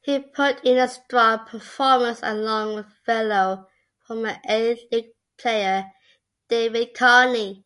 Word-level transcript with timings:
He 0.00 0.18
put 0.18 0.64
in 0.64 0.76
a 0.76 0.88
strong 0.88 1.46
performance 1.46 2.18
along 2.24 2.74
with 2.74 2.92
fellow 3.06 3.68
former 4.04 4.34
A-League 4.48 5.12
player 5.38 5.92
David 6.48 6.92
Carney. 6.94 7.64